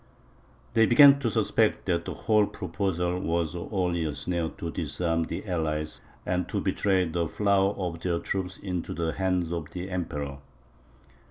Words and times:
They 0.73 0.87
began 0.87 1.19
to 1.19 1.29
suspect 1.29 1.85
that 1.85 2.05
the 2.05 2.15
whole 2.15 2.47
proposal 2.47 3.19
was 3.19 3.55
only 3.55 4.03
a 4.03 4.15
snare 4.15 4.49
to 4.57 4.71
disarm 4.71 5.25
the 5.25 5.45
allies, 5.47 6.01
and 6.25 6.49
to 6.49 6.59
betray 6.59 7.07
the 7.07 7.27
flower 7.27 7.75
of 7.75 7.99
their 7.99 8.17
troops 8.17 8.57
into 8.57 8.95
the 8.95 9.13
hands 9.13 9.51
of 9.53 9.69
the 9.73 9.91
Emperor. 9.91 10.39